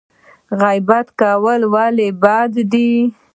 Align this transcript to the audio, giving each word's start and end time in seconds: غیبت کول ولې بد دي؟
غیبت 0.61 1.07
کول 1.19 1.61
ولې 1.73 2.07
بد 2.21 2.51
دي؟ 2.71 2.91